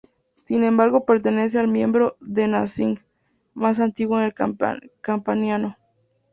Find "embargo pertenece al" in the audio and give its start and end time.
0.63-1.67